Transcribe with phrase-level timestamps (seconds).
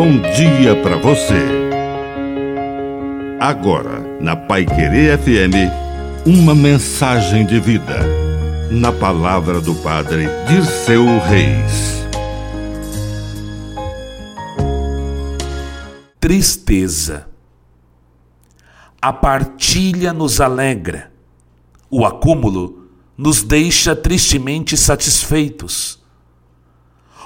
[0.00, 1.44] bom dia para você.
[3.38, 7.98] Agora, na Pai Querer FM, uma mensagem de vida.
[8.70, 12.02] Na palavra do Padre de seu Reis.
[16.18, 17.26] Tristeza.
[19.02, 21.12] A partilha nos alegra.
[21.90, 22.88] O acúmulo
[23.18, 25.99] nos deixa tristemente satisfeitos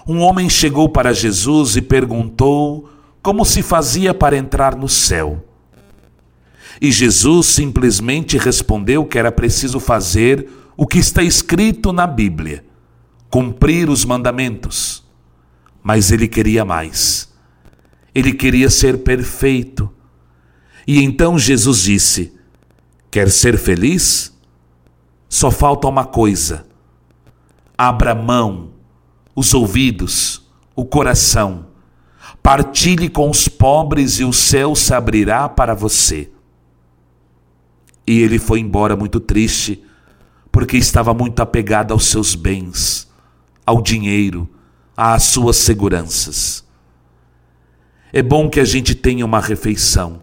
[0.07, 2.91] um homem chegou para Jesus e perguntou
[3.23, 5.43] como se fazia para entrar no céu.
[6.81, 10.47] E Jesus simplesmente respondeu que era preciso fazer
[10.77, 12.65] o que está escrito na Bíblia,
[13.31, 15.03] cumprir os mandamentos.
[15.83, 17.33] Mas ele queria mais.
[18.15, 19.91] Ele queria ser perfeito.
[20.87, 22.35] E então Jesus disse:
[23.11, 24.37] Quer ser feliz?
[25.29, 26.67] Só falta uma coisa.
[27.77, 28.74] Abra mão
[29.35, 30.43] os ouvidos,
[30.75, 31.67] o coração.
[32.43, 36.31] Partilhe com os pobres e o céu se abrirá para você.
[38.07, 39.83] E ele foi embora muito triste,
[40.53, 43.11] porque estava muito apegado aos seus bens,
[43.65, 44.49] ao dinheiro,
[44.97, 46.63] às suas seguranças.
[48.13, 50.23] É bom que a gente tenha uma refeição,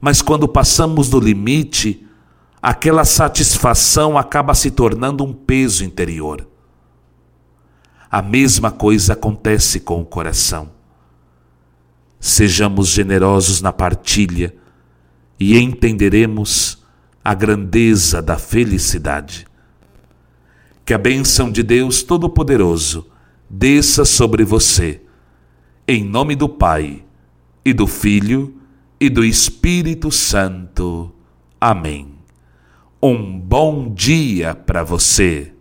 [0.00, 2.06] mas quando passamos do limite,
[2.60, 6.46] aquela satisfação acaba se tornando um peso interior
[8.10, 10.70] a mesma coisa acontece com o coração.
[12.20, 14.54] Sejamos generosos na partilha
[15.38, 16.84] e entenderemos
[17.24, 19.46] a grandeza da felicidade.
[20.84, 23.08] Que a bênção de Deus Todo-Poderoso
[23.48, 25.00] desça sobre você,
[25.88, 27.02] em nome do Pai,
[27.64, 28.54] e do Filho,
[29.00, 31.10] e do Espírito Santo.
[31.60, 32.14] Amém.
[33.02, 35.53] Um bom dia para você.